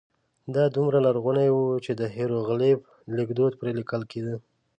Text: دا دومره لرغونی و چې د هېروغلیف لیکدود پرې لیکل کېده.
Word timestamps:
دا 0.55 0.63
دومره 0.75 0.97
لرغونی 1.05 1.47
و 1.53 1.59
چې 1.85 1.91
د 1.99 2.01
هېروغلیف 2.15 2.79
لیکدود 3.17 3.53
پرې 3.59 3.71
لیکل 3.79 4.01
کېده. 4.11 4.35